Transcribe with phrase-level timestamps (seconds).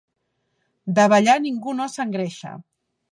[0.99, 2.55] De ballar ningú no s'engreixa.